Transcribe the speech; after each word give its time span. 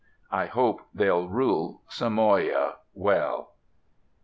I 0.31 0.47
hope 0.47 0.81
they'll 0.95 1.29
rule 1.29 1.83
Samoa 1.87 2.77
well. 2.95 3.51